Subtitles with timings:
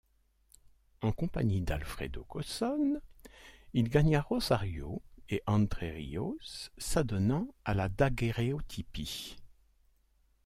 [1.03, 2.99] En compagnie d'Alfredo Cosson,
[3.73, 9.35] il gagna Rosario et Entre Ríos, s'adonnant à la daguerréotypie.